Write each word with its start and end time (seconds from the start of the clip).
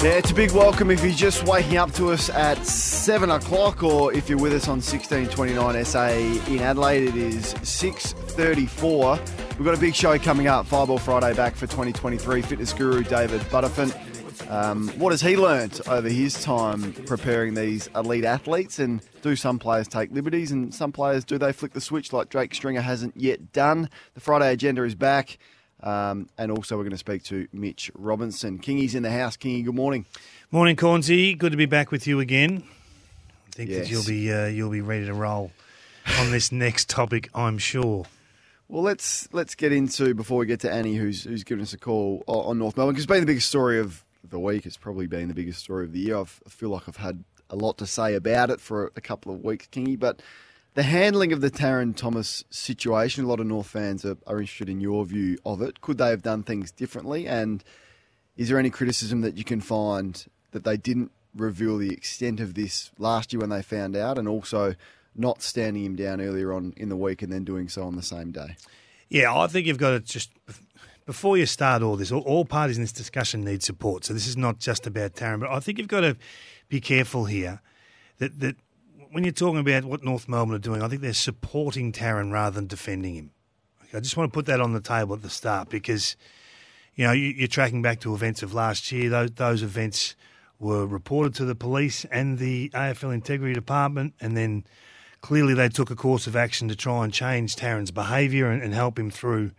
Yeah, 0.00 0.10
it's 0.10 0.30
a 0.30 0.34
big 0.34 0.52
welcome 0.52 0.92
if 0.92 1.02
you're 1.02 1.12
just 1.12 1.42
waking 1.42 1.76
up 1.76 1.90
to 1.94 2.12
us 2.12 2.30
at 2.30 2.64
7 2.64 3.32
o'clock 3.32 3.82
or 3.82 4.12
if 4.12 4.28
you're 4.28 4.38
with 4.38 4.52
us 4.52 4.68
on 4.68 4.76
1629 4.76 5.84
SA 5.84 6.08
in 6.52 6.60
Adelaide. 6.60 7.08
It 7.08 7.16
is 7.16 7.52
6.34. 7.54 9.58
We've 9.58 9.64
got 9.64 9.76
a 9.76 9.80
big 9.80 9.96
show 9.96 10.16
coming 10.16 10.46
up, 10.46 10.66
Fireball 10.66 10.98
Friday 10.98 11.34
back 11.34 11.56
for 11.56 11.66
2023. 11.66 12.42
Fitness 12.42 12.72
guru 12.72 13.02
David 13.02 13.40
Buttifant. 13.50 13.92
Um, 14.48 14.86
what 14.90 15.10
has 15.10 15.20
he 15.20 15.36
learnt 15.36 15.80
over 15.88 16.08
his 16.08 16.40
time 16.44 16.92
preparing 16.92 17.54
these 17.54 17.88
elite 17.96 18.24
athletes? 18.24 18.78
And 18.78 19.02
do 19.22 19.34
some 19.34 19.58
players 19.58 19.88
take 19.88 20.12
liberties 20.12 20.52
and 20.52 20.72
some 20.72 20.92
players, 20.92 21.24
do 21.24 21.38
they 21.38 21.52
flick 21.52 21.72
the 21.72 21.80
switch 21.80 22.12
like 22.12 22.30
Jake 22.30 22.54
Stringer 22.54 22.82
hasn't 22.82 23.16
yet 23.16 23.52
done? 23.52 23.90
The 24.14 24.20
Friday 24.20 24.52
agenda 24.52 24.84
is 24.84 24.94
back. 24.94 25.38
Um, 25.82 26.28
and 26.36 26.50
also, 26.50 26.76
we're 26.76 26.82
going 26.84 26.90
to 26.92 26.98
speak 26.98 27.22
to 27.24 27.46
Mitch 27.52 27.90
Robinson. 27.94 28.58
Kingy's 28.58 28.94
in 28.94 29.02
the 29.02 29.10
house. 29.10 29.36
Kingy, 29.36 29.64
good 29.64 29.74
morning. 29.74 30.06
Morning, 30.50 30.74
Cornsey. 30.76 31.34
Good 31.34 31.52
to 31.52 31.58
be 31.58 31.66
back 31.66 31.90
with 31.92 32.06
you 32.06 32.18
again. 32.20 32.64
I 33.46 33.50
think 33.52 33.70
Yes. 33.70 33.80
that 33.86 33.90
you'll 33.90 34.04
be 34.04 34.32
uh, 34.32 34.46
you'll 34.46 34.70
be 34.70 34.80
ready 34.80 35.06
to 35.06 35.14
roll 35.14 35.52
on 36.20 36.30
this 36.30 36.50
next 36.52 36.88
topic, 36.88 37.28
I'm 37.34 37.58
sure. 37.58 38.06
Well, 38.68 38.82
let's 38.82 39.28
let's 39.32 39.54
get 39.54 39.72
into 39.72 40.14
before 40.14 40.38
we 40.38 40.46
get 40.46 40.60
to 40.60 40.72
Annie, 40.72 40.96
who's 40.96 41.24
who's 41.24 41.44
given 41.44 41.62
us 41.62 41.72
a 41.72 41.78
call 41.78 42.22
on 42.26 42.58
North 42.58 42.76
Melbourne. 42.76 42.94
'cause 42.94 43.04
It's 43.04 43.10
been 43.10 43.20
the 43.20 43.26
biggest 43.26 43.48
story 43.48 43.78
of 43.78 44.04
the 44.28 44.38
week. 44.38 44.66
It's 44.66 44.76
probably 44.76 45.06
been 45.06 45.28
the 45.28 45.34
biggest 45.34 45.60
story 45.60 45.84
of 45.84 45.92
the 45.92 46.00
year. 46.00 46.18
I've, 46.18 46.40
I 46.46 46.50
feel 46.50 46.68
like 46.70 46.82
I've 46.88 46.96
had 46.96 47.24
a 47.50 47.56
lot 47.56 47.78
to 47.78 47.86
say 47.86 48.14
about 48.14 48.50
it 48.50 48.60
for 48.60 48.92
a 48.96 49.00
couple 49.00 49.32
of 49.32 49.42
weeks, 49.42 49.68
Kingy. 49.72 49.98
But 49.98 50.20
the 50.78 50.84
handling 50.84 51.32
of 51.32 51.40
the 51.40 51.50
Tarryn 51.50 51.96
Thomas 51.96 52.44
situation, 52.50 53.24
a 53.24 53.26
lot 53.26 53.40
of 53.40 53.46
North 53.46 53.66
fans 53.66 54.04
are, 54.04 54.16
are 54.28 54.38
interested 54.38 54.68
in 54.68 54.80
your 54.80 55.04
view 55.04 55.36
of 55.44 55.60
it. 55.60 55.80
Could 55.80 55.98
they 55.98 56.10
have 56.10 56.22
done 56.22 56.44
things 56.44 56.70
differently? 56.70 57.26
And 57.26 57.64
is 58.36 58.48
there 58.48 58.60
any 58.60 58.70
criticism 58.70 59.22
that 59.22 59.36
you 59.36 59.42
can 59.42 59.60
find 59.60 60.24
that 60.52 60.62
they 60.62 60.76
didn't 60.76 61.10
reveal 61.34 61.78
the 61.78 61.92
extent 61.92 62.38
of 62.38 62.54
this 62.54 62.92
last 62.96 63.32
year 63.32 63.40
when 63.40 63.50
they 63.50 63.60
found 63.60 63.96
out, 63.96 64.18
and 64.18 64.28
also 64.28 64.76
not 65.16 65.42
standing 65.42 65.84
him 65.84 65.96
down 65.96 66.20
earlier 66.20 66.52
on 66.52 66.74
in 66.76 66.90
the 66.90 66.96
week 66.96 67.22
and 67.22 67.32
then 67.32 67.42
doing 67.42 67.68
so 67.68 67.82
on 67.82 67.96
the 67.96 68.00
same 68.00 68.30
day? 68.30 68.54
Yeah, 69.08 69.36
I 69.36 69.48
think 69.48 69.66
you've 69.66 69.78
got 69.78 69.90
to 69.90 69.98
just 69.98 70.30
before 71.06 71.36
you 71.36 71.46
start 71.46 71.82
all 71.82 71.96
this, 71.96 72.12
all, 72.12 72.44
parties 72.44 72.76
in 72.76 72.84
this 72.84 72.92
discussion 72.92 73.40
need 73.40 73.64
support. 73.64 74.04
So 74.04 74.14
this 74.14 74.28
is 74.28 74.36
not 74.36 74.60
just 74.60 74.86
about 74.86 75.14
Tarryn, 75.14 75.40
but 75.40 75.50
I 75.50 75.58
think 75.58 75.78
you've 75.78 75.88
got 75.88 76.02
to 76.02 76.16
be 76.68 76.80
careful 76.80 77.24
here 77.24 77.62
that 78.18 78.38
that 78.38 78.54
when 79.12 79.24
you're 79.24 79.32
talking 79.32 79.60
about 79.60 79.84
what 79.84 80.04
North 80.04 80.28
Melbourne 80.28 80.54
are 80.54 80.58
doing, 80.58 80.82
I 80.82 80.88
think 80.88 81.02
they're 81.02 81.12
supporting 81.12 81.92
Tarryn 81.92 82.32
rather 82.32 82.54
than 82.54 82.66
defending 82.66 83.14
him. 83.14 83.30
I 83.92 84.00
just 84.00 84.16
want 84.16 84.30
to 84.32 84.34
put 84.34 84.46
that 84.46 84.60
on 84.60 84.74
the 84.74 84.80
table 84.80 85.14
at 85.14 85.22
the 85.22 85.30
start 85.30 85.70
because 85.70 86.16
you 86.94 87.06
know 87.06 87.12
you, 87.12 87.28
you're 87.28 87.48
tracking 87.48 87.80
back 87.80 88.00
to 88.00 88.14
events 88.14 88.42
of 88.42 88.52
last 88.52 88.92
year. 88.92 89.08
Those, 89.08 89.30
those 89.32 89.62
events 89.62 90.14
were 90.58 90.86
reported 90.86 91.34
to 91.36 91.44
the 91.44 91.54
police 91.54 92.04
and 92.06 92.38
the 92.38 92.68
AFL 92.70 93.14
Integrity 93.14 93.54
Department, 93.54 94.14
and 94.20 94.36
then 94.36 94.64
clearly 95.20 95.54
they 95.54 95.68
took 95.68 95.90
a 95.90 95.96
course 95.96 96.26
of 96.26 96.36
action 96.36 96.68
to 96.68 96.76
try 96.76 97.04
and 97.04 97.12
change 97.12 97.56
Tarryn's 97.56 97.90
behaviour 97.90 98.50
and, 98.50 98.62
and 98.62 98.74
help 98.74 98.98
him 98.98 99.10
through 99.10 99.52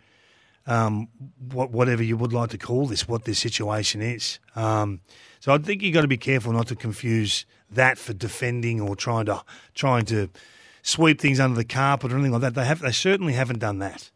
um, 0.66 1.08
what, 1.52 1.70
whatever 1.70 2.02
you 2.02 2.16
would 2.16 2.32
like 2.32 2.50
to 2.50 2.58
call 2.58 2.86
this, 2.86 3.08
what 3.08 3.24
this 3.24 3.38
situation 3.38 4.00
is. 4.02 4.38
Um, 4.54 5.00
so 5.40 5.52
I 5.52 5.58
think 5.58 5.82
you've 5.82 5.94
got 5.94 6.02
to 6.02 6.08
be 6.08 6.16
careful 6.16 6.52
not 6.52 6.68
to 6.68 6.76
confuse 6.76 7.46
that 7.70 7.98
for 7.98 8.12
defending 8.12 8.80
or 8.80 8.96
trying 8.96 9.26
to 9.26 9.42
trying 9.74 10.04
to 10.06 10.28
sweep 10.82 11.20
things 11.20 11.40
under 11.40 11.56
the 11.56 11.64
carpet 11.64 12.12
or 12.12 12.16
anything 12.16 12.32
like 12.32 12.42
that. 12.42 12.54
They 12.54 12.64
have 12.64 12.80
they 12.80 12.92
certainly 12.92 13.32
haven't 13.32 13.58
done 13.58 13.78
that. 13.78 14.10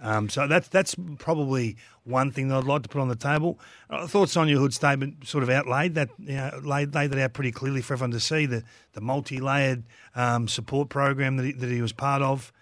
Um, 0.00 0.28
so 0.28 0.46
that's 0.46 0.68
that's 0.68 0.94
probably 1.18 1.76
one 2.04 2.30
thing 2.30 2.48
that 2.48 2.56
I'd 2.56 2.64
like 2.64 2.82
to 2.82 2.88
put 2.88 3.00
on 3.00 3.08
the 3.08 3.16
table. 3.16 3.58
I 3.90 4.06
thought 4.06 4.28
Sonja 4.28 4.54
Hood's 4.54 4.76
statement 4.76 5.26
sort 5.26 5.42
of 5.42 5.50
outlaid 5.50 5.94
that, 5.96 6.08
you 6.18 6.36
know, 6.36 6.60
laid, 6.62 6.94
laid 6.94 7.10
that 7.10 7.18
out 7.18 7.32
pretty 7.32 7.50
clearly 7.50 7.82
for 7.82 7.94
everyone 7.94 8.12
to 8.12 8.20
see 8.20 8.46
the 8.46 8.62
the 8.92 9.00
multi-layered 9.00 9.84
um, 10.14 10.48
support 10.48 10.88
program 10.88 11.36
that 11.36 11.46
he, 11.46 11.52
that 11.52 11.70
he 11.70 11.82
was 11.82 11.92
part 11.92 12.22
of. 12.22 12.52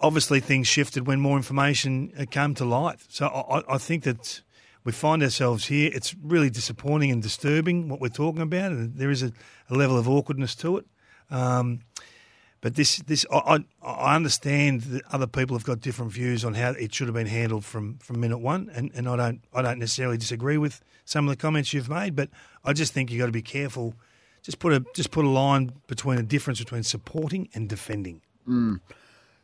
Obviously, 0.00 0.40
things 0.40 0.68
shifted 0.68 1.06
when 1.06 1.20
more 1.20 1.36
information 1.36 2.12
uh, 2.18 2.24
came 2.30 2.54
to 2.54 2.64
light. 2.64 3.00
So 3.08 3.26
I, 3.26 3.74
I 3.74 3.78
think 3.78 4.04
that 4.04 4.42
we 4.84 4.92
find 4.92 5.22
ourselves 5.22 5.66
here. 5.66 5.90
It's 5.92 6.14
really 6.22 6.50
disappointing 6.50 7.10
and 7.10 7.22
disturbing 7.22 7.88
what 7.88 8.00
we're 8.00 8.08
talking 8.08 8.42
about, 8.42 8.72
and 8.72 8.94
there 8.96 9.10
is 9.10 9.22
a, 9.22 9.32
a 9.68 9.74
level 9.74 9.98
of 9.98 10.08
awkwardness 10.08 10.54
to 10.56 10.78
it. 10.78 10.86
Um, 11.30 11.80
but 12.60 12.74
this, 12.74 12.96
this, 12.98 13.24
I, 13.32 13.64
I 13.82 14.16
understand 14.16 14.82
that 14.82 15.02
other 15.12 15.26
people 15.26 15.56
have 15.56 15.64
got 15.64 15.80
different 15.80 16.12
views 16.12 16.44
on 16.44 16.54
how 16.54 16.70
it 16.70 16.92
should 16.92 17.06
have 17.06 17.14
been 17.14 17.26
handled 17.26 17.64
from, 17.64 17.98
from 17.98 18.20
minute 18.20 18.38
one, 18.38 18.70
and, 18.74 18.90
and 18.94 19.08
I 19.08 19.16
don't, 19.16 19.40
I 19.54 19.62
don't 19.62 19.78
necessarily 19.78 20.16
disagree 20.16 20.58
with 20.58 20.80
some 21.04 21.28
of 21.28 21.30
the 21.30 21.36
comments 21.36 21.72
you've 21.72 21.88
made, 21.88 22.16
but 22.16 22.30
I 22.64 22.72
just 22.72 22.92
think 22.92 23.10
you 23.10 23.18
have 23.18 23.26
got 23.26 23.26
to 23.26 23.32
be 23.32 23.42
careful. 23.42 23.94
Just 24.42 24.58
put 24.58 24.72
a, 24.72 24.84
just 24.94 25.10
put 25.10 25.24
a 25.24 25.28
line 25.28 25.72
between 25.86 26.18
a 26.18 26.22
difference 26.22 26.58
between 26.58 26.82
supporting 26.82 27.48
and 27.54 27.68
defending. 27.68 28.22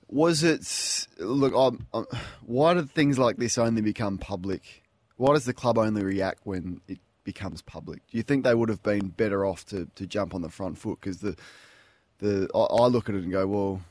Was 0.09 0.43
it 0.45 1.09
look? 1.19 1.55
Um, 1.55 1.87
um, 1.93 2.07
why 2.45 2.75
do 2.75 2.85
things 2.85 3.19
like 3.19 3.37
this 3.37 3.59
only 3.59 3.83
become 3.83 4.19
public? 4.19 4.83
Why 5.17 5.33
does 5.35 5.45
the 5.45 5.55
club 5.55 5.79
only 5.79 6.03
react 6.03 6.41
when 6.45 6.81
it 6.89 6.99
becomes 7.25 7.63
public? 7.63 8.07
Do 8.11 8.17
you 8.17 8.23
think 8.23 8.45
they 8.45 8.55
would 8.55 8.69
have 8.69 8.83
been 8.83 9.09
better 9.09 9.47
off 9.47 9.65
to, 9.67 9.89
to 9.95 10.07
jump 10.07 10.35
on 10.35 10.43
the 10.43 10.51
front 10.51 10.79
foot? 10.79 11.01
Because 11.01 11.19
the 11.19 11.37
the 12.19 12.49
I, 12.55 12.59
I 12.59 12.87
look 12.87 13.09
at 13.09 13.15
it 13.15 13.23
and 13.23 13.33
go, 13.33 13.47
well, 13.47 13.83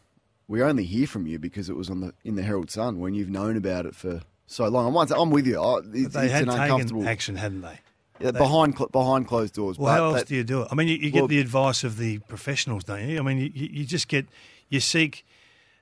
we 0.48 0.62
only 0.62 0.84
hear 0.86 1.08
from 1.08 1.28
you 1.28 1.40
because 1.40 1.70
it 1.70 1.76
was 1.76 1.90
on 1.90 2.02
the 2.02 2.14
in 2.24 2.36
the 2.36 2.44
Herald 2.44 2.70
Sun 2.72 3.00
when 3.00 3.14
you've 3.14 3.30
known 3.30 3.58
about 3.58 3.86
it 3.86 3.96
for 3.96 4.22
so 4.46 4.68
long. 4.68 4.96
I'm, 4.96 5.12
I'm 5.14 5.30
with 5.32 5.48
you. 5.48 5.60
I, 5.62 5.80
it's, 5.94 6.14
They 6.14 6.26
it's 6.26 6.34
had 6.34 6.44
an 6.44 6.50
taken 6.50 6.62
uncomfortable 6.62 7.08
action, 7.08 7.36
hadn't 7.38 7.62
they? 7.62 7.80
yeah, 8.20 8.32
behind 8.32 8.78
behind 8.92 9.28
closed 9.28 9.56
doors. 9.56 9.78
Well, 9.80 9.92
but 9.94 9.98
how 9.98 10.06
else 10.06 10.16
that- 10.20 10.28
do 10.28 10.36
you 10.36 10.44
do 10.44 10.62
it? 10.62 10.68
I 10.72 10.76
mean, 10.76 10.88
you, 10.88 10.96
you 10.96 11.10
get 11.10 11.22
Well- 11.22 11.28
the 11.28 11.40
advice 11.40 11.84
of 11.84 11.98
the 11.98 12.20
professionals, 12.20 12.84
don't 12.84 13.08
you? 13.10 13.20
I 13.20 13.24
mean, 13.24 13.40
you, 13.40 13.52
you 13.54 13.86
just 13.86 14.08
get 14.08 14.28
you 14.70 14.80
seek 14.80 15.26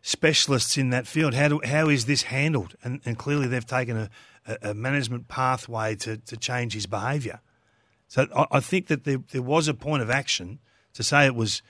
specialists 0.02 0.78
in 0.78 0.90
that 0.90 1.08
field. 1.08 1.34
How 1.34 1.48
do 1.48 1.62
how 1.64 1.90
is 1.90 2.06
this 2.06 2.24
handled? 2.24 2.76
And, 2.84 3.02
and 3.06 3.18
clearly, 3.18 3.48
they've 3.48 3.66
taken 3.66 3.98
a, 3.98 4.10
a, 4.62 4.74
management 4.74 5.28
pathway 5.28 5.96
to, 5.98 6.18
to 6.18 6.38
change 6.38 6.74
his 6.74 6.86
behaviour. 6.86 7.40
So 8.08 8.28
I, 8.36 8.46
I 8.52 8.60
think 8.60 8.88
that 8.88 9.04
there 9.04 9.20
there 9.32 9.42
was 9.42 9.68
a 9.68 9.74
point 9.74 10.02
of 10.02 10.10
action 10.10 10.60
to 10.94 11.04
say 11.04 11.26
it 11.26 11.36
was 11.36 11.62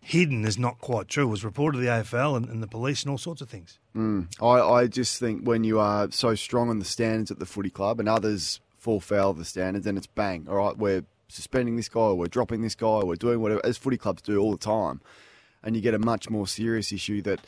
hidden 0.00 0.44
is 0.44 0.58
not 0.58 0.78
quite 0.78 1.08
true. 1.08 1.24
It 1.24 1.30
was 1.30 1.44
reported 1.44 1.78
to 1.78 1.84
the 1.84 1.90
AFL 1.90 2.36
and, 2.36 2.48
and 2.48 2.62
the 2.62 2.66
police 2.66 3.02
and 3.02 3.10
all 3.10 3.18
sorts 3.18 3.40
of 3.40 3.48
things. 3.48 3.78
Hmm. 3.92 4.22
I, 4.40 4.60
I 4.60 4.86
just 4.86 5.20
think 5.20 5.46
when 5.46 5.64
you 5.64 5.78
are 5.78 6.10
so 6.10 6.34
strong 6.34 6.70
on 6.70 6.78
the 6.78 6.84
standards 6.84 7.30
at 7.30 7.38
the 7.38 7.46
footy 7.46 7.70
club 7.70 8.00
and 8.00 8.08
others 8.08 8.60
fall 8.78 9.00
foul 9.00 9.30
of 9.30 9.38
the 9.38 9.44
standards, 9.44 9.84
then 9.84 9.96
it's 9.96 10.06
bang. 10.06 10.46
All 10.48 10.56
right, 10.56 10.76
we're 10.76 11.04
suspending 11.28 11.76
this 11.76 11.88
guy, 11.88 12.00
or 12.00 12.14
we're 12.16 12.26
dropping 12.26 12.62
this 12.62 12.74
guy, 12.74 12.86
or 12.86 13.06
we're 13.06 13.16
doing 13.16 13.40
whatever, 13.40 13.60
as 13.64 13.76
footy 13.76 13.98
clubs 13.98 14.22
do 14.22 14.38
all 14.38 14.52
the 14.52 14.58
time. 14.58 15.00
And 15.62 15.76
you 15.76 15.82
get 15.82 15.94
a 15.94 15.98
much 15.98 16.30
more 16.30 16.46
serious 16.46 16.90
issue 16.92 17.20
that, 17.22 17.40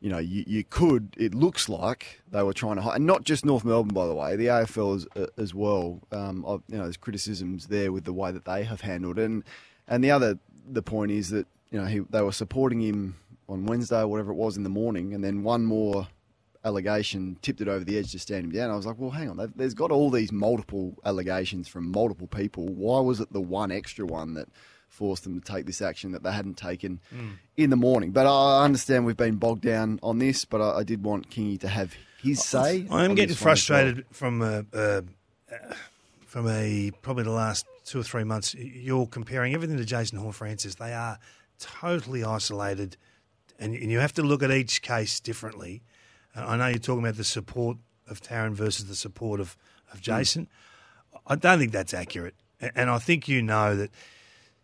you 0.00 0.10
know, 0.10 0.18
you, 0.18 0.44
you 0.46 0.64
could, 0.64 1.14
it 1.16 1.34
looks 1.34 1.68
like 1.68 2.22
they 2.30 2.42
were 2.42 2.52
trying 2.52 2.76
to 2.76 2.82
hide. 2.82 2.96
And 2.96 3.06
not 3.06 3.24
just 3.24 3.44
North 3.44 3.64
Melbourne, 3.64 3.94
by 3.94 4.06
the 4.06 4.14
way, 4.14 4.36
the 4.36 4.46
AFL 4.46 4.96
as, 4.96 5.06
uh, 5.16 5.26
as 5.36 5.54
well. 5.54 6.00
Um, 6.12 6.44
you 6.68 6.76
know, 6.76 6.84
there's 6.84 6.96
criticisms 6.96 7.66
there 7.66 7.90
with 7.90 8.04
the 8.04 8.12
way 8.12 8.30
that 8.30 8.44
they 8.44 8.64
have 8.64 8.82
handled 8.82 9.18
it. 9.18 9.24
And, 9.24 9.42
and 9.88 10.04
the 10.04 10.10
other, 10.10 10.38
the 10.70 10.82
point 10.82 11.10
is 11.10 11.30
that, 11.30 11.46
you 11.70 11.80
know, 11.80 11.86
he, 11.86 11.98
they 11.98 12.22
were 12.22 12.32
supporting 12.32 12.80
him 12.80 13.16
on 13.48 13.66
Wednesday 13.66 14.04
whatever 14.04 14.30
it 14.30 14.36
was 14.36 14.56
in 14.56 14.62
the 14.62 14.70
morning, 14.70 15.14
and 15.14 15.24
then 15.24 15.42
one 15.42 15.64
more 15.64 16.08
allegation 16.64 17.36
tipped 17.40 17.60
it 17.60 17.68
over 17.68 17.84
the 17.84 17.98
edge 17.98 18.12
to 18.12 18.18
stand 18.18 18.44
him 18.44 18.52
down. 18.52 18.70
I 18.70 18.76
was 18.76 18.86
like, 18.86 18.98
well, 18.98 19.10
hang 19.10 19.30
on, 19.30 19.52
there's 19.56 19.74
got 19.74 19.90
all 19.90 20.10
these 20.10 20.32
multiple 20.32 20.94
allegations 21.04 21.68
from 21.68 21.90
multiple 21.90 22.26
people. 22.26 22.68
Why 22.68 23.00
was 23.00 23.20
it 23.20 23.32
the 23.32 23.40
one 23.40 23.72
extra 23.72 24.04
one 24.04 24.34
that 24.34 24.48
forced 24.88 25.22
them 25.22 25.40
to 25.40 25.52
take 25.52 25.66
this 25.66 25.80
action 25.80 26.12
that 26.12 26.22
they 26.22 26.32
hadn't 26.32 26.56
taken 26.56 27.00
in 27.56 27.70
the 27.70 27.76
morning? 27.76 28.10
But 28.10 28.26
I 28.26 28.64
understand 28.64 29.06
we've 29.06 29.16
been 29.16 29.36
bogged 29.36 29.62
down 29.62 30.00
on 30.02 30.18
this, 30.18 30.44
but 30.44 30.60
I, 30.60 30.78
I 30.78 30.82
did 30.82 31.04
want 31.04 31.30
Kingy 31.30 31.60
to 31.60 31.68
have 31.68 31.94
his 32.22 32.42
say. 32.44 32.86
I 32.90 33.04
am 33.04 33.14
getting 33.14 33.36
frustrated 33.36 34.04
from 34.10 34.42
a, 34.42 34.64
uh, 34.72 35.02
from 36.26 36.48
a 36.48 36.90
probably 37.02 37.24
the 37.24 37.30
last 37.30 37.64
two 37.84 38.00
or 38.00 38.02
three 38.02 38.24
months. 38.24 38.54
You're 38.54 39.06
comparing 39.06 39.54
everything 39.54 39.76
to 39.76 39.84
Jason 39.84 40.18
Horne-Francis. 40.18 40.74
They 40.74 40.92
are 40.92 41.18
totally 41.60 42.24
isolated, 42.24 42.96
and, 43.58 43.74
and 43.74 43.90
you 43.90 44.00
have 44.00 44.14
to 44.14 44.22
look 44.22 44.42
at 44.42 44.50
each 44.50 44.82
case 44.82 45.20
differently. 45.20 45.82
Uh, 46.36 46.44
I 46.46 46.56
know 46.56 46.66
you're 46.66 46.78
talking 46.78 47.04
about 47.04 47.16
the 47.16 47.24
support 47.24 47.76
of 48.08 48.20
Tarryn 48.20 48.52
versus 48.52 48.86
the 48.86 48.96
support 48.96 49.38
of, 49.38 49.56
of 49.92 50.00
Jason. 50.00 50.48
I 51.26 51.36
don't 51.36 51.58
think 51.58 51.72
that's 51.72 51.94
accurate, 51.94 52.34
and 52.60 52.90
I 52.90 52.98
think 52.98 53.28
you 53.28 53.42
know 53.42 53.76
that. 53.76 53.90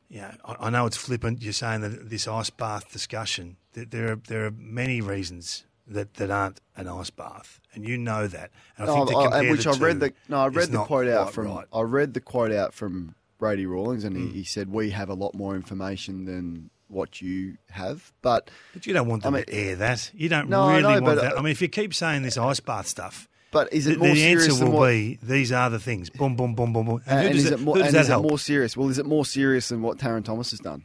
Yeah, 0.08 0.34
I 0.44 0.56
I 0.66 0.70
know 0.70 0.86
it's 0.86 0.96
flippant. 0.96 1.42
You're 1.42 1.52
saying 1.52 1.80
that 1.82 2.10
this 2.10 2.28
ice 2.28 2.50
bath 2.50 2.90
discussion. 2.92 3.56
That 3.72 3.90
there 3.90 4.12
are 4.12 4.16
there 4.16 4.46
are 4.46 4.50
many 4.52 5.00
reasons 5.00 5.64
that, 5.86 6.14
that 6.14 6.30
aren't 6.30 6.60
an 6.76 6.88
ice 6.88 7.10
bath, 7.10 7.60
and 7.74 7.86
you 7.86 7.98
know 7.98 8.26
that. 8.26 8.50
And 8.78 8.88
I 8.88 8.94
think 8.94 9.08
to 9.10 9.14
Oh, 9.16 9.20
I- 9.24 9.50
which 9.50 9.66
I 9.66 9.76
read 9.76 10.00
the 10.00 10.12
no, 10.28 10.38
I 10.40 10.46
read 10.48 10.70
the 10.70 10.84
quote 10.84 11.08
out 11.08 11.32
from 11.32 11.48
right. 11.48 11.66
I 11.72 11.80
read 11.82 12.14
the 12.14 12.20
quote 12.20 12.52
out 12.52 12.72
from 12.74 13.14
Brady 13.38 13.66
Rawlings, 13.66 14.04
and 14.04 14.16
he, 14.16 14.22
Mm. 14.24 14.32
he 14.32 14.44
said 14.44 14.70
we 14.70 14.90
have 14.90 15.08
a 15.08 15.14
lot 15.14 15.34
more 15.34 15.56
information 15.56 16.24
than 16.24 16.70
what 16.88 17.20
you 17.20 17.56
have, 17.70 18.12
but 18.22 18.50
But 18.72 18.86
you 18.86 18.92
don't 18.94 19.08
want 19.08 19.24
them 19.24 19.34
I 19.34 19.38
mean- 19.38 19.46
to 19.46 19.52
air 19.54 19.76
that. 19.76 20.10
You 20.14 20.28
don't 20.28 20.48
No, 20.48 20.68
really 20.68 20.82
know, 20.82 21.00
want 21.00 21.20
that. 21.20 21.34
uh, 21.34 21.38
I 21.38 21.42
mean, 21.42 21.50
if 21.50 21.60
you 21.60 21.68
keep 21.68 21.92
saying 21.92 22.22
this 22.22 22.36
ice 22.38 22.60
bath 22.60 22.86
stuff, 22.86 23.26
But 23.54 23.72
is 23.72 23.86
the, 23.86 23.92
it 23.92 23.98
more 23.98 24.08
the 24.08 24.16
serious 24.16 24.48
answer 24.50 24.64
will 24.66 24.72
what? 24.72 24.88
be 24.90 25.18
these 25.22 25.50
are 25.52 25.70
the 25.70 25.78
things. 25.78 26.10
Boom, 26.10 26.36
boom, 26.36 26.54
boom, 26.54 26.72
boom, 26.74 26.84
boom. 26.86 27.02
and, 27.06 27.18
uh, 27.18 27.22
who 27.22 27.28
and 27.28 27.36
is 27.38 27.50
it 27.50 27.60
more? 27.60 27.78
And 27.78 27.96
is 27.96 28.08
it 28.10 28.18
more 28.18 28.38
serious? 28.38 28.76
Well, 28.76 28.90
is 28.90 28.98
it 28.98 29.06
more 29.06 29.24
serious 29.24 29.68
than 29.70 29.80
what 29.80 29.96
Tarryn 29.98 30.24
Thomas 30.24 30.50
has 30.50 30.60
done? 30.60 30.84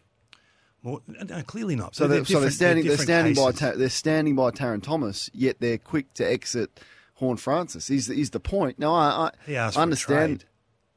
More- 0.81 1.01
no, 1.07 1.41
clearly 1.43 1.75
not. 1.75 1.95
So 1.95 2.07
They're 2.07 2.19
they're, 2.19 2.25
so 2.25 2.39
they're 2.39 2.51
standing. 2.51 2.85
They're, 2.87 2.97
standing 2.97 3.33
by. 3.33 3.51
cases. 3.51 3.77
They're 3.77 3.89
standing 3.89 4.35
by 4.35 4.51
Tarryn 4.51 4.81
Thomas. 4.81 5.29
Yet 5.33 5.57
they're 5.59 5.77
quick 5.77 6.13
to 6.13 6.23
exit 6.25 6.79
Horne-Francis. 7.15 7.89
Is 7.89 8.09
is 8.09 8.29
the 8.29 8.39
point? 8.39 8.79
No, 8.79 8.93
I, 8.93 9.07
I 9.09 9.31
He 9.45 9.57
asked 9.57 9.73
for 9.75 9.81
a 9.81 9.83
understand. 9.83 10.45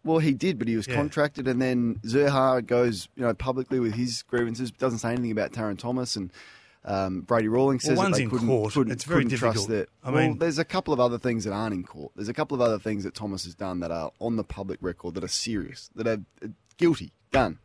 Well, 0.04 0.18
he 0.18 0.34
did, 0.34 0.58
but 0.58 0.66
he 0.68 0.76
was 0.76 0.86
Yeah. 0.88 0.96
contracted, 0.96 1.46
and 1.46 1.62
then 1.62 2.00
Zerha 2.04 2.64
goes, 2.66 3.08
you 3.14 3.22
know, 3.22 3.32
publicly 3.34 3.78
with 3.78 3.94
his 3.94 4.22
grievances. 4.22 4.70
Doesn't 4.72 4.98
say 4.98 5.12
anything 5.12 5.30
about 5.30 5.52
Tarryn 5.52 5.78
Thomas 5.78 6.16
and 6.16 6.32
um, 6.84 7.20
Brady 7.23 7.49
Rawlings 7.49 7.82
says 7.84 7.96
Well, 7.96 8.06
one's 8.06 8.17
they 8.17 8.25
in 8.25 8.31
couldn't, 8.31 8.49
court. 8.49 8.73
couldn't, 8.73 8.93
It's 8.93 9.05
very 9.05 9.23
couldn't 9.25 9.38
trust 9.38 9.69
difficult. 9.69 9.88
that. 10.02 10.08
I 10.08 10.11
well, 10.11 10.29
mean- 10.29 10.38
there's 10.38 10.58
a 10.58 10.64
couple 10.64 10.93
of 10.93 11.00
other 11.00 11.19
things 11.19 11.44
that 11.44 11.52
aren't 11.52 11.75
in 11.75 11.84
court. 11.84 12.12
There's 12.17 12.29
a 12.29 12.34
couple 12.34 12.55
of 12.55 12.61
other 12.61 12.79
things 12.79 13.05
that 13.05 13.14
Thomas 13.14 13.44
has 13.44 13.55
done 13.55 13.81
that 13.81 13.90
are 13.90 14.11
on 14.19 14.37
the 14.37 14.44
public 14.44 14.79
record 14.82 15.14
that 15.14 15.25
are 15.25 15.29
serious, 15.29 15.90
that 15.94 16.06
are 16.08 16.20
uh, 16.44 16.49
guilty, 16.79 17.12
done, 17.31 17.58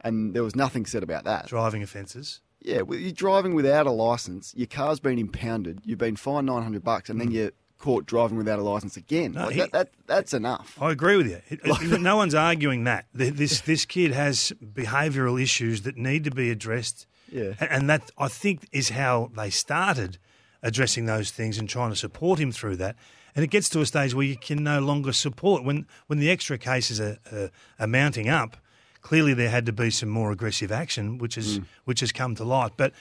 and 0.00 0.34
there 0.34 0.42
was 0.42 0.56
nothing 0.56 0.84
said 0.86 1.02
about 1.02 1.24
that. 1.24 1.46
Driving 1.46 1.82
offences. 1.82 2.40
Yeah, 2.60 2.82
well, 2.82 2.98
you're 2.98 3.12
driving 3.12 3.54
without 3.54 3.86
a 3.86 3.92
license. 3.92 4.52
Your 4.56 4.66
car's 4.66 4.98
been 4.98 5.18
impounded. 5.18 5.82
You've 5.84 5.98
been 5.98 6.16
fined 6.16 6.46
nine 6.46 6.62
hundred 6.64 6.82
bucks, 6.82 7.08
and 7.08 7.20
then 7.20 7.30
you're 7.30 7.52
caught 7.78 8.06
driving 8.06 8.36
without 8.38 8.58
a 8.58 8.62
license 8.62 8.96
again. 8.96 9.32
Hmm. 9.34 9.38
No, 9.38 9.44
Like, 9.44 9.54
he- 9.54 9.60
that, 9.60 9.72
that, 9.72 9.88
that's 10.06 10.34
enough. 10.34 10.76
I 10.80 10.90
agree 10.90 11.16
with 11.16 11.28
you. 11.28 11.40
It- 11.48 11.60
it- 11.62 12.00
no 12.00 12.16
one's 12.16 12.34
arguing 12.34 12.82
that. 12.84 13.06
This 13.14 13.60
this 13.60 13.84
kid 13.84 14.12
has 14.12 14.52
behavioural 14.64 15.40
issues 15.40 15.82
that 15.82 15.96
need 15.96 16.24
to 16.24 16.30
be 16.32 16.50
addressed. 16.50 17.06
Yeah. 17.30 17.54
And 17.60 17.88
that 17.90 18.10
I 18.18 18.28
think 18.28 18.68
is 18.72 18.90
how 18.90 19.30
they 19.36 19.50
started 19.50 20.18
addressing 20.62 21.06
those 21.06 21.30
things 21.30 21.58
and 21.58 21.68
trying 21.68 21.90
to 21.90 21.96
support 21.96 22.38
him 22.38 22.52
through 22.52 22.76
that. 22.76 22.96
And 23.34 23.44
it 23.44 23.48
gets 23.48 23.68
to 23.70 23.80
a 23.80 23.86
stage 23.86 24.14
where 24.14 24.26
you 24.26 24.36
can 24.36 24.64
no 24.64 24.80
longer 24.80 25.12
support 25.12 25.62
when 25.62 25.86
when 26.06 26.18
the 26.18 26.30
extra 26.30 26.56
cases 26.56 27.00
are, 27.00 27.18
are, 27.30 27.50
are 27.78 27.86
mounting 27.86 28.28
up. 28.28 28.56
Clearly, 29.02 29.34
there 29.34 29.50
had 29.50 29.66
to 29.66 29.72
be 29.72 29.90
some 29.90 30.08
more 30.08 30.32
aggressive 30.32 30.72
action, 30.72 31.18
which 31.18 31.36
is 31.36 31.58
mm. 31.58 31.64
which 31.84 32.00
has 32.00 32.12
come 32.12 32.34
to 32.36 32.44
light. 32.44 32.72
But 32.76 32.92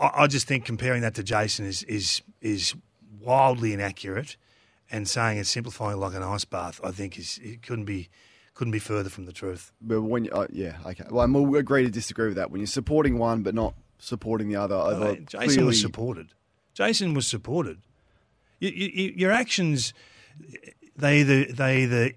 I, 0.00 0.10
I 0.18 0.26
just 0.26 0.46
think 0.46 0.64
comparing 0.64 1.02
that 1.02 1.14
to 1.16 1.22
Jason 1.22 1.66
is 1.66 1.82
is 1.84 2.22
is 2.40 2.74
wildly 3.20 3.72
inaccurate, 3.72 4.36
and 4.90 5.08
saying 5.08 5.38
it's 5.38 5.50
simplifying 5.50 5.98
like 5.98 6.14
an 6.14 6.22
ice 6.22 6.44
bath. 6.44 6.80
I 6.84 6.92
think 6.92 7.18
is 7.18 7.40
it 7.42 7.62
couldn't 7.62 7.84
be 7.84 8.08
couldn't 8.58 8.72
be 8.72 8.80
further 8.80 9.08
from 9.08 9.24
the 9.24 9.32
truth. 9.32 9.70
But 9.80 10.02
when 10.02 10.24
you, 10.24 10.32
uh, 10.32 10.48
yeah, 10.50 10.78
okay. 10.84 11.04
Well, 11.08 11.24
I'm 11.24 11.36
agree 11.54 11.84
to 11.84 11.90
disagree 11.90 12.26
with 12.26 12.36
that. 12.36 12.50
When 12.50 12.60
you're 12.60 12.66
supporting 12.66 13.16
one 13.16 13.42
but 13.44 13.54
not 13.54 13.74
supporting 14.00 14.48
the 14.48 14.56
other, 14.56 14.74
Uh, 14.74 15.14
Jason 15.14 15.40
clearly, 15.40 15.62
was 15.64 15.80
supported. 15.80 16.28
Jason 16.74 17.14
was 17.14 17.24
supported. 17.28 17.78
You, 18.58 18.70
you, 18.70 19.12
your 19.16 19.30
actions, 19.30 19.94
they 20.96 21.20
either 21.20 21.44
they 21.44 21.84
either 21.84 22.10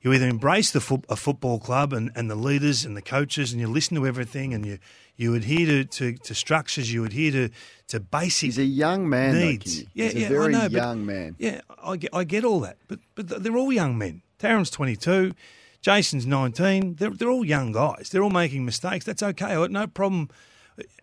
you 0.00 0.12
either 0.12 0.26
embrace 0.26 0.72
the 0.72 0.80
fo- 0.80 1.02
a 1.08 1.14
football 1.14 1.60
club 1.60 1.92
and, 1.92 2.10
and 2.16 2.28
the 2.28 2.34
leaders 2.34 2.84
and 2.84 2.96
the 2.96 3.02
coaches 3.02 3.52
and 3.52 3.60
you 3.60 3.68
listen 3.68 3.96
to 3.96 4.04
everything 4.04 4.52
and 4.52 4.66
you 4.66 4.78
you 5.16 5.34
adhere 5.34 5.66
to, 5.66 5.84
to, 5.84 6.18
to 6.18 6.34
structures, 6.34 6.92
you 6.92 7.04
adhere 7.04 7.30
to 7.30 7.48
to 7.88 8.00
basic 8.00 8.46
He's 8.48 8.58
a 8.58 8.64
young 8.64 9.08
man, 9.08 9.34
needs. 9.38 9.82
though. 9.84 9.88
Yeah, 9.94 10.04
He's 10.06 10.14
a 10.14 10.18
yeah, 10.20 10.28
very 10.28 10.54
I 10.56 10.58
know, 10.58 10.66
young 10.68 11.06
man. 11.06 11.36
Yeah, 11.38 11.60
I 11.82 11.96
get, 11.96 12.10
I 12.12 12.24
get 12.24 12.44
all 12.44 12.58
that, 12.60 12.78
but 12.88 12.98
but 13.14 13.28
they're 13.44 13.56
all 13.56 13.72
young 13.72 13.96
men. 13.96 14.22
Tarryn's 14.40 14.70
twenty 14.70 14.94
two, 14.96 15.32
Jason's 15.80 16.26
nineteen. 16.26 16.94
They're 16.96 17.10
they're 17.10 17.30
all 17.30 17.44
young 17.44 17.72
guys. 17.72 18.10
They're 18.10 18.22
all 18.22 18.30
making 18.30 18.64
mistakes. 18.64 19.04
That's 19.04 19.22
okay. 19.22 19.54
I 19.54 19.66
no 19.68 19.86
problem 19.86 20.28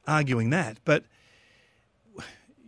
arguing 0.08 0.50
that. 0.52 0.80
But 0.86 1.04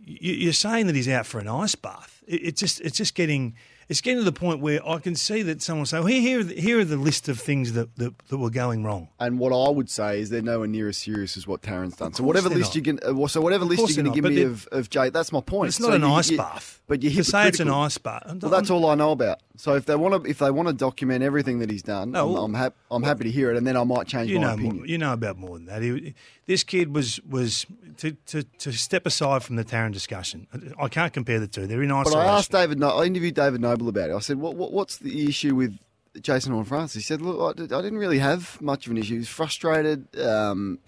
you- 0.04 0.34
you're 0.34 0.52
saying 0.52 0.86
that 0.86 0.96
he's 0.96 1.08
out 1.08 1.26
for 1.26 1.38
an 1.38 1.48
ice 1.48 1.74
bath. 1.74 2.22
It's 2.26 2.60
just 2.60 2.80
it's 2.80 2.96
just 2.96 3.14
getting 3.14 3.54
it's 3.88 4.02
getting 4.02 4.18
to 4.18 4.24
the 4.24 4.32
point 4.38 4.60
where 4.60 4.86
I 4.86 4.98
can 4.98 5.14
see 5.14 5.40
that 5.42 5.62
someone 5.62 5.80
will 5.80 5.86
say, 5.86 5.98
well, 5.98 6.08
here 6.08 6.20
here 6.20 6.40
are 6.40 6.44
the, 6.44 6.60
here 6.60 6.78
are 6.80 6.84
the 6.84 6.98
list 6.98 7.26
of 7.30 7.40
things 7.40 7.72
that, 7.72 7.96
that 7.96 8.12
that 8.28 8.36
were 8.36 8.50
going 8.50 8.84
wrong. 8.84 9.08
And 9.18 9.38
what 9.38 9.50
I 9.52 9.70
would 9.70 9.88
say 9.88 10.20
is 10.20 10.28
they're 10.28 10.42
nowhere 10.42 10.66
near 10.68 10.88
as 10.88 10.98
serious 10.98 11.36
as 11.38 11.46
what 11.46 11.62
Tarryn's 11.62 11.96
done. 11.96 12.12
So 12.12 12.22
whatever 12.24 12.50
list 12.50 12.70
not. 12.70 12.74
you 12.76 12.82
can, 12.82 12.98
uh, 13.02 13.26
so 13.28 13.40
whatever 13.40 13.64
list 13.64 13.80
you're 13.88 14.02
going 14.04 14.12
to 14.14 14.20
give 14.20 14.30
me 14.30 14.42
of, 14.42 14.66
of 14.72 14.90
Jay, 14.90 15.08
that's 15.08 15.32
my 15.32 15.40
point. 15.40 15.68
It's 15.68 15.80
not 15.80 15.88
So 15.88 15.92
an 15.94 16.02
you- 16.02 16.08
ice 16.08 16.30
you- 16.30 16.36
bath. 16.36 16.80
But 16.86 17.02
you're 17.02 17.12
to 17.12 17.24
say 17.24 17.48
it's 17.48 17.60
an 17.60 17.70
ice 17.70 17.96
bath. 17.98 18.24
Well, 18.42 18.50
that's 18.50 18.68
all 18.70 18.86
I 18.86 18.94
know 18.94 19.12
about. 19.12 19.40
So 19.60 19.74
if 19.74 19.86
they 19.86 19.96
want 19.96 20.22
to, 20.24 20.30
if 20.30 20.38
they 20.38 20.52
want 20.52 20.68
to 20.68 20.72
document 20.72 21.24
everything 21.24 21.58
that 21.58 21.68
he's 21.68 21.82
done, 21.82 22.12
No, 22.12 22.26
I'm, 22.28 22.32
well- 22.32 22.44
I'm, 22.44 22.54
hap- 22.54 22.76
I'm 22.92 23.02
happy 23.02 23.24
to 23.24 23.30
hear 23.30 23.50
it, 23.50 23.56
and 23.56 23.66
then 23.66 23.76
I 23.76 23.82
might 23.82 24.06
change 24.06 24.30
you 24.30 24.38
my 24.38 24.46
know 24.46 24.54
opinion. 24.54 24.84
you 24.86 24.98
know 24.98 25.12
about 25.12 25.36
more 25.36 25.56
than 25.58 25.66
that. 25.66 25.82
He, 25.82 26.14
this 26.46 26.62
kid 26.62 26.94
was 26.94 27.20
was 27.28 27.66
to, 27.96 28.12
to, 28.26 28.44
to 28.44 28.72
step 28.72 29.04
aside 29.04 29.42
from 29.42 29.56
the 29.56 29.64
Tarryn 29.64 29.92
discussion. 29.92 30.46
I 30.78 30.86
can't 30.88 31.12
compare 31.12 31.40
the 31.40 31.48
two. 31.48 31.66
They're 31.66 31.82
in 31.82 31.90
isolation. 31.90 32.20
But. 32.20 32.26
I 32.26 32.38
asked 32.38 32.52
David. 32.52 32.78
No- 32.78 32.90
I 32.98 33.04
interviewed 33.04 33.34
David 33.34 33.60
Noble 33.60 33.88
about 33.88 34.10
it. 34.10 34.14
I 34.14 34.20
said, 34.20 34.38
what, 34.38 34.54
what, 34.54 34.72
"What's 34.72 34.98
the 34.98 35.26
issue 35.28 35.56
with 35.56 35.76
Jason 36.22 36.52
Horn 36.52 36.64
France?" 36.64 36.94
He 36.94 37.00
said, 37.00 37.20
"Look, 37.20 37.58
I, 37.58 37.62
I 37.64 37.82
didn't 37.82 37.98
really 37.98 38.20
have 38.20 38.60
much 38.62 38.86
of 38.86 38.92
an 38.92 38.98
issue. 38.98 39.14
He 39.14 39.18
was 39.18 39.28
frustrated, 39.28 40.06
um, 40.20 40.78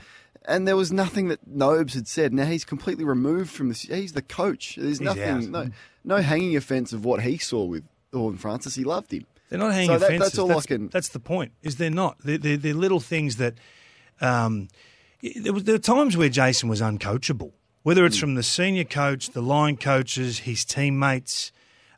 and 0.44 0.68
there 0.68 0.76
was 0.76 0.92
nothing 0.92 1.26
that 1.28 1.44
Nobes 1.44 1.94
had 1.94 2.06
said. 2.06 2.32
Now 2.32 2.44
he's 2.44 2.64
completely 2.64 3.04
removed 3.04 3.50
from 3.50 3.68
this. 3.68 3.82
He's 3.82 4.12
the 4.12 4.22
coach. 4.22 4.76
There's 4.76 4.98
He's 4.98 5.00
nothing, 5.00 5.22
out. 5.24 5.42
no, 5.48 5.70
no 6.04 6.16
hanging 6.22 6.56
offence 6.56 6.92
of 6.92 7.04
what 7.04 7.22
he 7.22 7.36
saw 7.36 7.64
with 7.64 7.84
Horne-Francis. 8.12 8.74
He 8.74 8.84
loved 8.84 9.12
him. 9.12 9.26
They're 9.48 9.58
not 9.58 9.72
hanging 9.72 9.88
So 9.88 9.98
that- 9.98 10.08
fences. 10.08 10.28
that's 10.32 10.38
all 10.38 10.56
I 10.56 10.60
can- 10.62 10.88
That's 10.88 11.08
the 11.08 11.18
point. 11.20 11.52
Is 11.62 11.76
they're 11.76 11.90
not. 11.90 12.18
They're, 12.24 12.38
they're, 12.38 12.56
they're 12.56 12.74
little 12.74 13.00
things 13.00 13.36
that. 13.36 13.54
Um, 14.20 14.68
there, 15.22 15.52
was, 15.52 15.64
there 15.64 15.74
were 15.74 15.78
times 15.78 16.16
where 16.16 16.28
Jason 16.28 16.68
was 16.68 16.80
uncoachable, 16.80 17.52
whether 17.82 18.04
it's 18.06 18.16
from 18.18 18.34
the 18.36 18.42
senior 18.42 18.84
coach, 18.84 19.30
the 19.30 19.42
line 19.42 19.76
coaches, 19.76 20.40
his 20.40 20.64
teammates. 20.64 21.52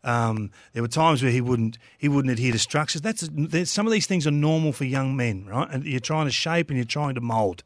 Um, 0.04 0.50
there 0.72 0.82
were 0.82 0.88
times 0.88 1.22
where 1.22 1.30
he 1.30 1.40
wouldn't 1.40 1.78
he 1.98 2.08
wouldn't 2.08 2.32
adhere 2.32 2.50
to 2.52 2.58
structures. 2.58 3.02
That's 3.02 3.28
there's, 3.32 3.70
some 3.70 3.86
of 3.86 3.92
these 3.92 4.06
things 4.06 4.26
are 4.26 4.32
normal 4.32 4.72
for 4.72 4.84
young 4.84 5.14
men, 5.16 5.46
right? 5.46 5.68
And 5.70 5.84
you're 5.84 6.00
trying 6.00 6.26
to 6.26 6.32
shape 6.32 6.70
and 6.70 6.76
you're 6.76 6.84
trying 6.84 7.14
to 7.14 7.20
mould. 7.20 7.62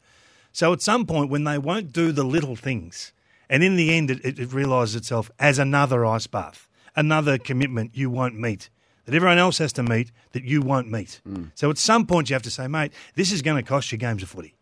So 0.53 0.73
at 0.73 0.83
some 0.83 1.07
point, 1.07 1.31
when 1.31 1.45
they 1.45 1.57
won't 1.59 1.93
do 1.93 2.13
the 2.13 2.25
little 2.25 2.57
things, 2.57 3.13
and 3.49 3.63
in 3.63 3.77
the 3.77 3.95
end, 3.95 4.11
it, 4.11 4.23
it, 4.25 4.39
it 4.39 4.53
realises 4.53 4.97
itself 4.97 5.31
as 5.39 5.59
another 5.59 6.05
ice 6.05 6.27
bath, 6.27 6.69
another 6.97 7.39
commitment 7.39 7.91
you 7.95 8.11
won't 8.11 8.39
meet, 8.39 8.71
that 9.05 9.15
everyone 9.15 9.39
else 9.39 9.59
has 9.59 9.73
to 9.75 9.83
meet, 9.83 10.11
that 10.33 10.45
you 10.45 10.63
won't 10.63 10.91
meet. 10.91 11.21
Mm. 11.29 11.51
So 11.55 11.71
at 11.71 11.79
some 11.79 12.07
point, 12.07 12.29
you 12.31 12.35
have 12.35 12.43
to 12.43 12.51
say, 12.51 12.67
mate, 12.67 12.93
this 13.15 13.31
is 13.31 13.43
going 13.43 13.63
to 13.63 13.69
cost 13.69 13.93
you 13.93 13.99
games 13.99 14.23
of 14.23 14.29
footy, 14.31 14.55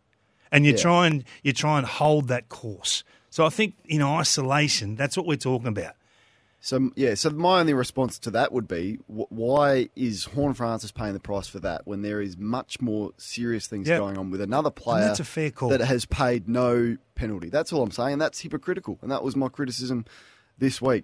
and 0.52 0.66
you 0.66 0.72
Yeah. 0.72 0.78
try 0.78 1.06
and 1.06 1.24
you 1.42 1.52
try 1.52 1.78
and 1.78 1.86
hold 1.86 2.28
that 2.28 2.48
course. 2.48 3.04
So 3.30 3.44
I 3.46 3.48
think 3.48 3.74
in 3.86 4.02
isolation, 4.02 4.96
that's 4.96 5.16
what 5.16 5.26
we're 5.26 5.36
talking 5.36 5.68
about. 5.68 5.94
So 6.60 6.90
yeah, 6.96 7.12
so 7.14 7.28
my 7.28 7.60
only 7.60 7.74
response 7.74 8.18
to 8.20 8.30
that 8.30 8.50
would 8.50 8.66
be, 8.66 8.98
why 9.06 9.90
is 9.96 10.24
Horne-Francis 10.24 10.92
paying 10.92 11.12
the 11.12 11.20
price 11.20 11.46
for 11.46 11.60
that 11.60 11.86
when 11.86 12.00
there 12.00 12.22
is 12.22 12.38
much 12.38 12.80
more 12.80 13.10
serious 13.18 13.66
things 13.66 13.86
Yep. 13.86 13.98
going 14.00 14.16
on 14.16 14.30
with 14.30 14.40
another 14.40 14.70
player 14.70 15.04
that's 15.08 15.20
a 15.20 15.24
fair 15.24 15.50
call. 15.50 15.68
that 15.68 15.82
has 15.82 16.06
paid 16.06 16.48
no 16.48 16.96
penalty? 17.16 17.50
That's 17.50 17.70
all 17.70 17.82
I'm 17.82 17.90
saying. 17.90 18.16
That's 18.16 18.40
hypocritical, 18.40 18.98
and 19.02 19.10
that 19.10 19.22
was 19.22 19.36
my 19.36 19.48
criticism 19.48 20.06
this 20.56 20.80
week. 20.80 21.02